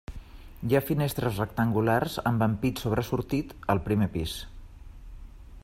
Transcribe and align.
Hi 0.69 0.77
ha 0.77 0.79
finestres 0.85 1.41
rectangulars 1.41 2.15
amb 2.31 2.45
ampit 2.45 2.81
sobresortit 2.85 3.53
al 3.75 3.83
primer 3.91 4.09
pis. 4.17 4.35